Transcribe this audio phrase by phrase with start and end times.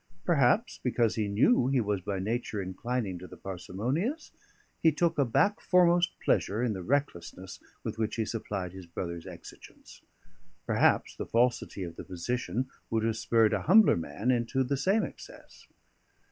[0.25, 4.31] Perhaps because he knew he was by nature inclining to the parsimonious,
[4.81, 10.01] he took a backforemost pleasure in the recklessness with which he supplied his brother's exigence.
[10.65, 15.03] Perhaps the falsity of the position would have spurred a humbler man into the same
[15.03, 15.67] excess.